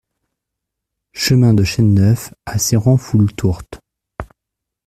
Chemin 1.13 1.53
de 1.53 1.63
Chêne 1.63 1.93
Neuf 1.93 2.33
à 2.47 2.57
Cérans-Foulletourte 2.57 3.79